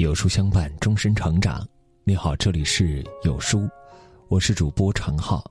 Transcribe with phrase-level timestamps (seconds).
[0.00, 1.62] 有书相伴，终身成长。
[2.04, 3.68] 你好，这里是有书，
[4.28, 5.44] 我是主播常浩。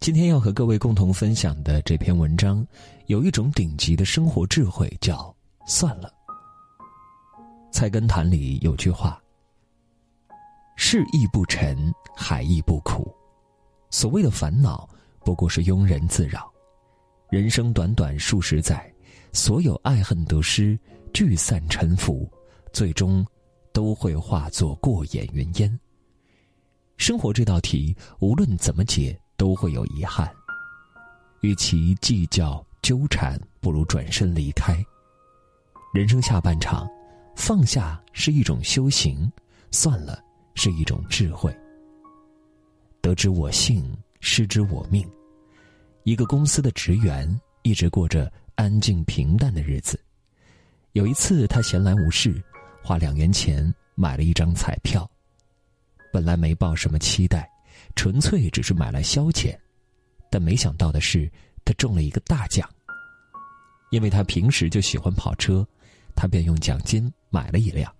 [0.00, 2.66] 今天要和各位共同分享的这篇文章，
[3.08, 5.36] 有一种顶级的生活智慧，叫
[5.68, 6.10] “算了”。
[7.70, 9.22] 菜根谭里有句话
[10.76, 13.14] ：“事亦不沉，海亦不苦。”
[13.92, 14.88] 所谓的烦恼，
[15.26, 16.50] 不过是庸人自扰。
[17.28, 18.90] 人生短短数十载，
[19.34, 20.78] 所有爱恨得失
[21.12, 22.26] 聚散沉浮，
[22.72, 23.22] 最终
[23.72, 25.80] 都会化作过眼云烟。
[26.96, 30.30] 生活这道题，无论怎么解，都会有遗憾。
[31.40, 34.76] 与其计较纠缠，不如转身离开。
[35.94, 36.86] 人生下半场，
[37.34, 39.30] 放下是一种修行，
[39.70, 40.22] 算了
[40.54, 41.54] 是一种智慧。
[43.00, 43.82] 得之我幸，
[44.20, 45.08] 失之我命。
[46.04, 49.98] 一个公司的职员一直过着安静平淡的日子。
[50.92, 52.42] 有一次，他闲来无事，
[52.82, 55.08] 花两元钱买了一张彩票。
[56.12, 57.48] 本来没抱什么期待，
[57.94, 59.56] 纯粹只是买来消遣。
[60.30, 61.30] 但没想到的是，
[61.64, 62.68] 他中了一个大奖。
[63.90, 65.66] 因为他平时就喜欢跑车，
[66.14, 67.92] 他便用奖金买了一辆，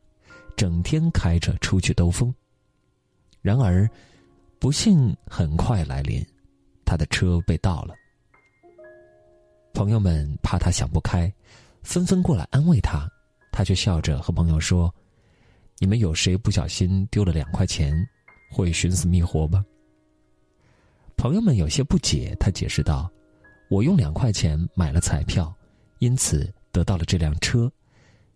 [0.57, 2.33] 整天开着出去兜风。
[3.43, 3.89] 然而，
[4.59, 6.25] 不幸很快来临。
[6.85, 7.95] 他的车被盗了，
[9.73, 11.33] 朋友们怕他想不开，
[11.83, 13.09] 纷纷过来安慰他，
[13.61, 14.91] 他却笑着和朋友说
[15.81, 17.95] ：“你们有谁不小心丢了两块钱，
[18.51, 19.63] 会寻死觅活吗？”
[21.15, 23.13] 朋友们有些不解，他解释道
[23.69, 25.55] ：“我用两块钱买了彩票，
[25.99, 27.71] 因此得到了这辆车，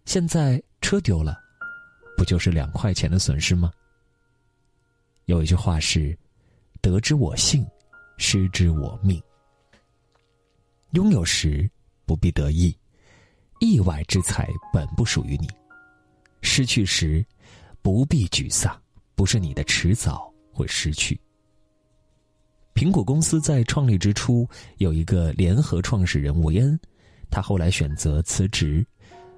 [0.05, 1.41] 现在车丢了，
[2.19, 3.73] 不就是两块钱的损失吗？”
[5.25, 6.15] 有一句话是
[6.83, 7.67] ：“得之我幸。”
[8.19, 9.19] 失之我命。
[10.91, 11.67] 拥有时
[12.05, 12.77] 不必得意，
[13.65, 15.49] 意外之财本不属于你；
[16.43, 17.25] 失去时
[17.81, 18.79] 不必沮丧，
[19.15, 21.19] 不是你的，迟早会失去。
[22.75, 26.79] 苹果公司在创立之初有一个联合创始人韦恩，
[27.31, 28.87] 他后来选择辞职，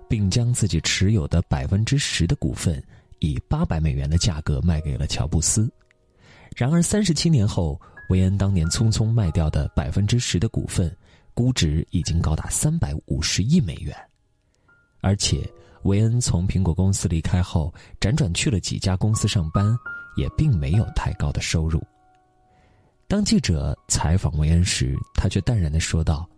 [0.09, 2.83] 并将自己持有的百分之十的股份
[3.21, 5.71] 以八百美元的价格卖给了乔布斯。
[6.57, 7.81] 然而三十七年后。
[8.09, 10.97] 韦恩当年匆匆卖掉的百分之十的股份，
[11.35, 13.93] 估值已经高达三百五十亿美元。
[15.01, 15.49] 而且，
[15.83, 19.77] 韦恩从苹果公司离开后，辗转去了几家公司上班，
[20.17, 21.83] 也并没有太高的收入。
[23.09, 26.29] 当记者采访韦恩时，他却淡然的说道：“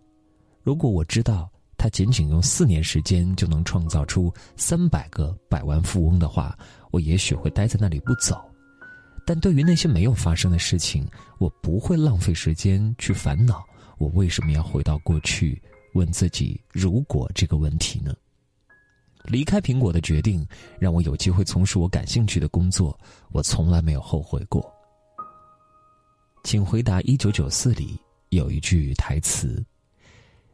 [0.61, 6.55] 如果我知道他仅仅用四年时间就能创造出三百个百万富翁的话，
[6.91, 8.39] 我也许会待在那里不走。”
[9.25, 13.63] 但对于那些没有发生的事情，我不会浪费时间去烦恼。
[13.97, 15.61] 我为什么要回到过去，
[15.93, 18.13] 问自己“如果”这个问题呢？
[19.23, 20.45] 离开苹果的决定，
[20.79, 22.97] 让我有机会从事我感兴趣的工作，
[23.31, 24.71] 我从来没有后悔过。
[26.43, 29.63] 请回答一九九四里有一句台词：“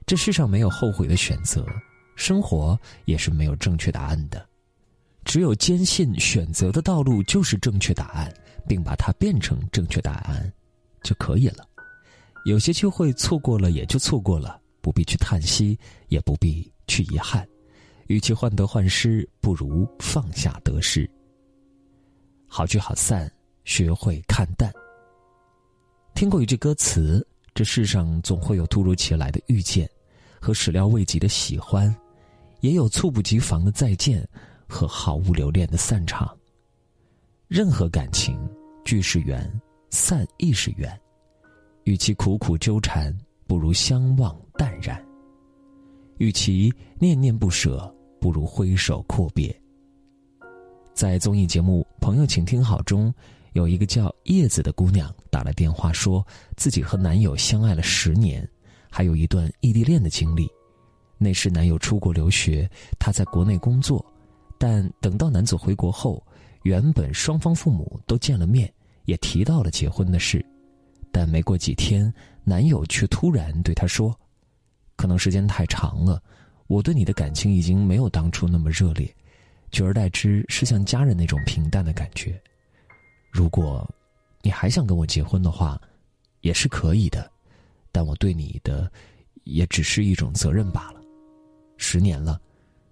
[0.05, 1.65] 这世上没有后悔的选择，
[2.15, 4.47] 生活也是没有正确答案的，
[5.23, 8.33] 只有坚信选择的道路就是正确答案。”
[8.67, 10.51] 并把它变成正确答案，
[11.03, 11.63] 就可以了。
[12.45, 15.77] 有些机会错过了，也就错过了，不必去叹息，
[16.07, 17.47] 也不必去遗憾。
[18.07, 21.09] 与其患得患失，不如放下得失。
[22.47, 23.31] 好聚好散，
[23.63, 24.71] 学会看淡。
[26.13, 29.89] 听过一句歌词：这世上总会有突如其来的遇见，
[30.39, 31.93] 和始料未及的喜欢，
[32.61, 34.27] 也有猝不及防的再见，
[34.67, 36.37] 和毫无留恋的散场。
[37.47, 38.39] 任何感情，
[38.83, 40.99] 聚是缘，散亦是缘。
[41.83, 45.03] 与其苦苦纠缠，不如相忘淡然。
[46.17, 47.93] 与其念念不舍，
[48.25, 49.55] 不如挥手阔别。
[50.95, 53.13] 在综艺节目《朋友，请听好》中，
[53.53, 56.25] 有一个叫叶子的姑娘打了电话，说
[56.57, 58.49] 自己和男友相爱了十年，
[58.89, 60.49] 还有一段异地恋的经历。
[61.19, 62.67] 那时男友出国留学，
[62.97, 64.03] 她在国内工作，
[64.57, 66.25] 但等到男子回国后。
[66.63, 68.73] 原本双方父母都见了面，
[69.03, 70.43] 也提到了结婚的事，
[71.11, 72.11] 但没过几天，
[72.43, 74.19] 男友却突然对她说
[74.97, 76.19] ：“可能时间太长了，
[76.67, 79.13] 我对你的感情已经没有当初那么热烈，
[79.71, 82.41] 取而代之是像家人那种平淡的感觉。
[83.31, 83.87] 如果，
[84.41, 85.79] 你还想跟我结婚的话，
[86.41, 87.31] 也是可以的，
[87.91, 88.91] 但我对你的，
[89.43, 91.01] 也只是一种责任罢了。
[91.77, 92.39] 十年了，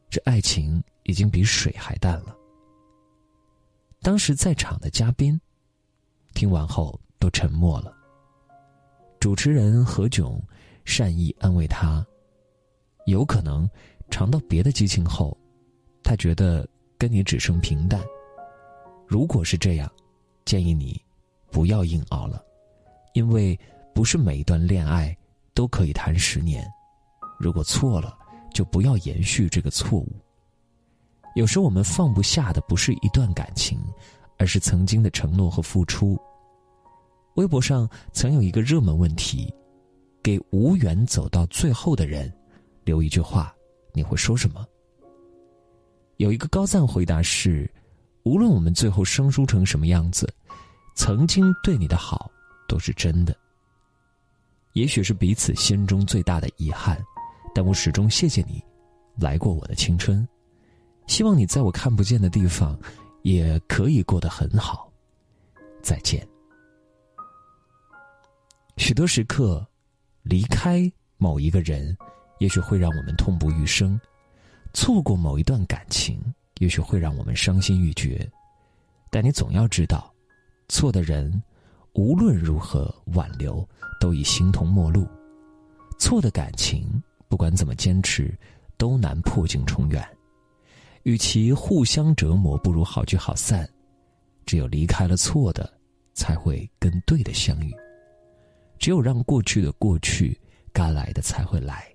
[0.09, 2.35] 这爱情已经比水还淡了。”
[4.03, 5.39] 当时在场的嘉宾，
[6.33, 7.95] 听完后都沉默了。
[9.19, 10.37] 主持人何炅
[10.83, 12.05] 善意安慰他
[13.05, 13.69] ：“有可能
[14.09, 15.38] 尝到别的激情后，
[16.03, 16.67] 他觉得
[16.97, 18.01] 跟你只剩平淡，
[19.07, 19.91] 如果是这样，
[20.45, 21.01] 建议你
[21.51, 22.44] 不要硬熬了，
[23.13, 23.59] 因为
[23.94, 25.15] 不是每一段恋爱
[25.53, 26.65] 都可以谈十年。
[27.39, 28.17] 如果错了，
[28.53, 30.07] 就不要延续这个错误。
[31.35, 33.79] 有时我们放不下的不是一段感情，
[34.38, 36.17] 而是曾经的承诺和付出。
[37.35, 39.51] 微博上曾有一个热门问题：
[40.21, 42.31] 给无缘走到最后的人
[42.83, 43.53] 留一句话，
[43.94, 44.65] 你会说什么？
[46.18, 47.69] 有一个高赞回答是。
[48.25, 50.33] 无论我们最后生疏成什么样子，
[50.95, 52.31] 曾经对你的好
[52.69, 53.35] 都是真的。
[54.71, 56.97] 也许是彼此心中最大的遗憾，
[57.53, 58.63] 但我始终谢谢你，
[59.18, 60.25] 来过我的青春。
[61.06, 62.80] 希望你在我看不见的地方，
[63.24, 64.89] 也可以过得很好。
[65.81, 66.25] 再见。
[68.77, 69.68] 许多时刻，
[70.21, 71.94] 离开某一个人，
[72.44, 73.98] 也许会让我们痛不欲生；
[74.74, 76.22] 错过某一段感情。
[76.60, 78.30] 也许会让我们伤心欲绝，
[79.10, 80.13] 但你总要知道，
[80.68, 81.42] 错的人
[81.94, 83.66] 无论如何挽留，
[83.98, 85.06] 都已形同陌路；
[85.98, 88.38] 错的感情，不管怎么坚持，
[88.78, 90.06] 都难破镜重圆。
[91.04, 93.68] 与其互相折磨，不如好聚好散。
[94.45, 95.72] 只有离开了错的，
[96.13, 97.72] 才会跟对的相遇；
[98.78, 100.38] 只有让过去的过去，
[100.74, 101.93] 该来的才会来。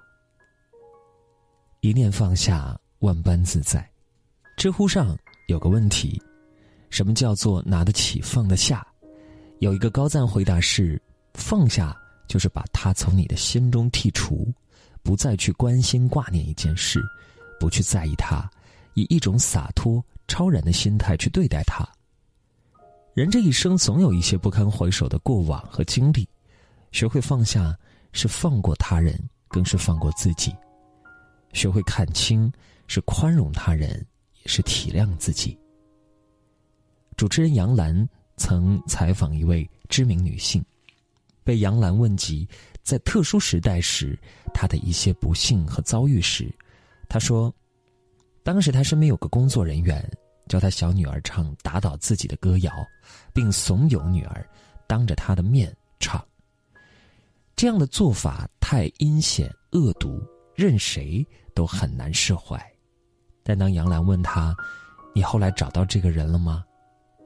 [1.80, 3.88] 一念放下，万般自在。
[4.56, 5.16] 知乎上
[5.46, 6.20] 有个问题：
[6.90, 8.84] 什么叫做拿得起放得下？
[9.60, 11.00] 有一个高赞回答是：
[11.34, 11.96] 放下
[12.26, 14.52] 就是把它从你的心中剔除，
[15.04, 17.00] 不再去关心挂念一件事，
[17.60, 18.50] 不去在意它，
[18.94, 21.88] 以一种洒脱超然的心态去对待它。
[23.14, 26.28] 人这一生总有一些不堪回首的过往和经历，
[26.90, 27.76] 学会放下
[28.12, 29.16] 是放过他人，
[29.46, 30.50] 更是放过自己；
[31.52, 32.52] 学会看清
[32.86, 34.04] 是宽容他人。
[34.44, 35.58] 也是体谅自己。
[37.16, 40.64] 主持人杨澜曾采访一位知名女性，
[41.42, 42.48] 被杨澜问及
[42.84, 44.16] 在特殊时代时
[44.54, 46.48] 她的一些不幸和遭遇时，
[47.08, 47.52] 她说
[48.44, 50.08] ：“当时她身边有个工作人员
[50.46, 52.72] 教她小女儿唱打倒自己的歌谣，
[53.34, 54.48] 并怂恿女儿
[54.86, 56.24] 当着她的面唱。
[57.56, 60.22] 这样的做法太阴险恶毒，
[60.58, 61.24] 任谁
[61.54, 62.60] 都很难释怀。”
[63.44, 64.52] 但当杨澜问他
[65.14, 66.64] ：“你后来找到这个人了吗？”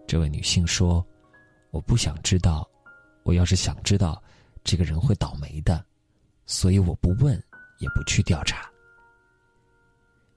[0.06, 1.04] 这位女性说
[1.72, 2.68] ：“我不想知道，
[3.22, 4.22] 我要是想知道，
[4.62, 5.82] 这个人会倒霉的，
[6.44, 7.42] 所以我不问，
[7.78, 8.70] 也不去调查。”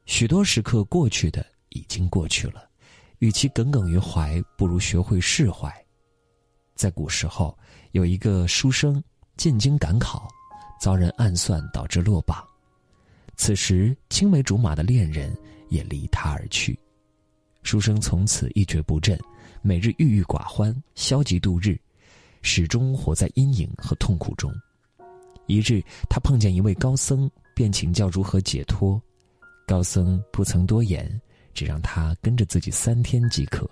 [0.08, 2.70] 许多时刻过去的已经过去了，
[3.20, 5.70] 与其耿耿于怀，不如学会释怀。
[6.76, 7.58] 在古时候，
[7.92, 9.04] 有一个书生
[9.36, 10.28] 进京赶考，
[10.80, 12.48] 遭人暗算，导致落榜。
[13.36, 15.36] 此时，青梅竹马的恋人。
[15.70, 16.78] 也离他而去，
[17.64, 19.20] 书生从此一蹶不振，
[19.64, 21.76] 每日郁郁寡欢，消极度日，
[22.44, 24.54] 始终活在阴影和痛苦中。
[25.48, 29.02] 一日，他碰见一位高僧，便请教如何解脱。
[29.68, 31.20] 高僧不曾多言，
[31.52, 33.68] 只让他跟着自己三天即可。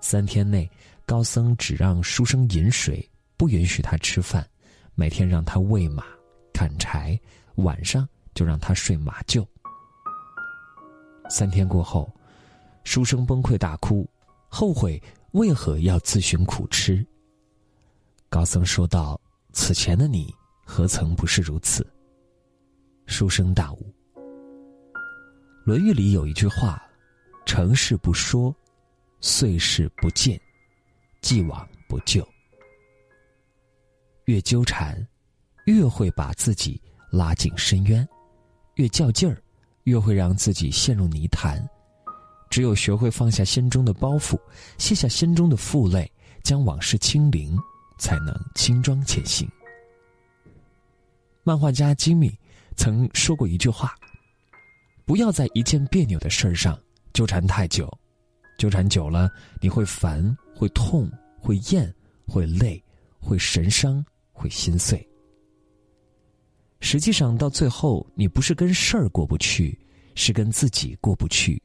[0.00, 0.68] 三天内，
[1.06, 4.46] 高僧只让书生饮水，不允许他吃饭，
[4.96, 6.04] 每天让他喂马、
[6.52, 7.18] 砍柴，
[7.54, 8.06] 晚上
[8.40, 9.46] 就让他睡马厩。
[11.28, 12.10] 三天过后，
[12.84, 14.08] 书生崩溃大哭，
[14.48, 14.98] 后悔
[15.32, 17.06] 为何要自寻苦吃。
[18.30, 19.20] 高僧说道
[19.52, 21.86] ：“此前的你何曾不是如此？”
[23.04, 23.94] 书生大悟。
[25.66, 26.82] 《论语》里有一句话
[27.44, 28.56] ：“成事不说，
[29.20, 30.40] 岁事不见，
[31.20, 32.26] 既往不咎。”
[34.24, 35.06] 越纠缠，
[35.66, 36.80] 越会把自己
[37.10, 38.02] 拉进深渊；
[38.80, 39.40] 越较劲儿。
[39.84, 41.66] 越会让自己陷入泥潭。
[42.50, 44.38] 只有学会放下心中的包袱，
[44.76, 46.10] 卸下心中的负累，
[46.42, 47.58] 将往事清零，
[47.98, 49.48] 才能轻装前行。
[51.42, 52.38] 漫画家吉米
[52.76, 53.94] 曾说过一句话
[55.06, 56.78] ：“不要在一件别扭的事儿上
[57.14, 57.90] 纠缠太久，
[58.58, 59.30] 纠缠久了
[59.62, 61.92] 你会烦、会痛、会厌、
[62.28, 62.80] 会累、
[63.18, 65.04] 会神伤、会心碎。”
[66.80, 69.78] 实际上，到最后，你不是跟事儿过不去，
[70.14, 71.62] 是跟自己过不去。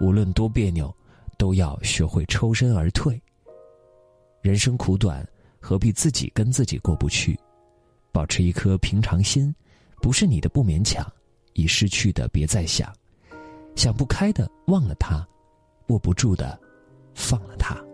[0.00, 0.94] 无论多别扭，
[1.38, 3.20] 都要学会抽身而退。
[4.40, 5.26] 人生苦短，
[5.60, 7.38] 何必自己跟自己过不去？
[8.12, 9.54] 保持一颗平常心，
[10.00, 11.06] 不是你的不勉强，
[11.52, 12.92] 已失去的别再想，
[13.74, 15.26] 想不开的忘了他，
[15.88, 16.58] 握不住的
[17.14, 17.85] 放了他。